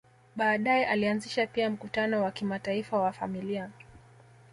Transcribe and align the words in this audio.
Baadae 0.35 0.85
alianzisha 0.85 1.47
pia 1.47 1.69
mkutano 1.69 2.23
wa 2.23 2.31
kimataifa 2.31 2.97
wa 2.99 3.11
familia 3.11 3.69